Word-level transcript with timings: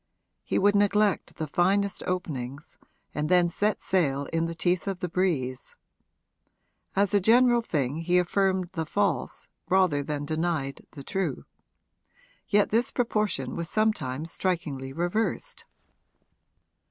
He 0.43 0.57
would 0.57 0.73
neglect 0.75 1.35
the 1.35 1.45
finest 1.45 2.01
openings 2.07 2.79
and 3.13 3.29
then 3.29 3.49
set 3.49 3.79
sail 3.79 4.25
in 4.33 4.47
the 4.47 4.55
teeth 4.55 4.87
of 4.87 4.97
the 4.97 5.07
breeze. 5.07 5.75
As 6.95 7.13
a 7.13 7.21
general 7.21 7.61
thing 7.61 7.97
he 7.97 8.17
affirmed 8.17 8.71
the 8.71 8.87
false 8.87 9.47
rather 9.69 10.01
than 10.01 10.25
denied 10.25 10.87
the 10.93 11.03
true; 11.03 11.45
yet 12.49 12.71
this 12.71 12.89
proportion 12.89 13.55
was 13.55 13.69
sometimes 13.69 14.31
strikingly 14.31 14.91
reversed. 14.91 15.65